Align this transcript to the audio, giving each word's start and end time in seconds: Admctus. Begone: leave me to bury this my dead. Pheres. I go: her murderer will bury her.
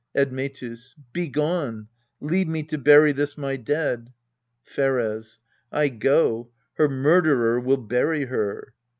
Admctus. 0.17 0.95
Begone: 1.13 1.87
leave 2.19 2.47
me 2.47 2.63
to 2.63 2.79
bury 2.79 3.11
this 3.11 3.37
my 3.37 3.55
dead. 3.55 4.11
Pheres. 4.63 5.37
I 5.71 5.89
go: 5.89 6.49
her 6.77 6.89
murderer 6.89 7.59
will 7.59 7.77
bury 7.77 8.25
her. 8.25 8.73